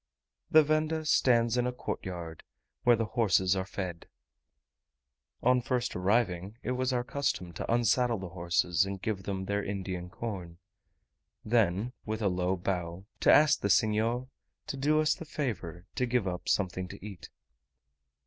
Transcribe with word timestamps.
The 0.49 0.63
venda 0.63 1.05
stands 1.05 1.57
in 1.57 1.67
a 1.67 1.71
courtyard, 1.71 2.41
where 2.81 2.95
the 2.95 3.05
horses 3.05 3.55
are 3.55 3.67
fed. 3.67 4.07
On 5.43 5.61
first 5.61 5.95
arriving 5.95 6.57
it 6.63 6.71
was 6.71 6.91
our 6.91 7.03
custom 7.03 7.53
to 7.53 7.71
unsaddle 7.71 8.17
the 8.17 8.29
horses 8.29 8.83
and 8.83 8.99
give 8.99 9.21
them 9.25 9.45
their 9.45 9.63
Indian 9.63 10.09
corn; 10.09 10.57
then, 11.45 11.93
with 12.03 12.23
a 12.23 12.29
low 12.29 12.55
bow, 12.57 13.05
to 13.19 13.31
ask 13.31 13.59
the 13.61 13.69
senhor 13.69 14.27
to 14.65 14.75
do 14.75 14.99
us 14.99 15.13
the 15.13 15.23
favour 15.23 15.85
to 15.93 16.07
give 16.07 16.27
up 16.27 16.49
something 16.49 16.87
to 16.87 17.05
eat. 17.05 17.29